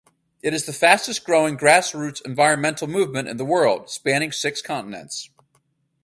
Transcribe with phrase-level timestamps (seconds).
[0.41, 5.29] It is the fastest growing grassroots environmental movement in the world, spanning six continents.